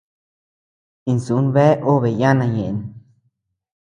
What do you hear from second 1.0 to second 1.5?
Insú